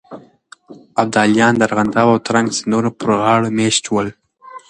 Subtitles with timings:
[1.01, 4.07] ابداليان د ارغنداب او ترنک سيندونو پر غاړو مېشت شول.